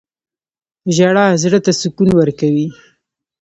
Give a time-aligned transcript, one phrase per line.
[0.95, 2.67] •ژړا زړه ته سکون ورکوي.